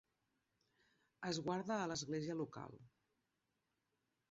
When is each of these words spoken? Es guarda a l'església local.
Es 1.31 1.41
guarda 1.49 1.77
a 1.81 1.85
l'església 1.93 2.39
local. 2.41 2.75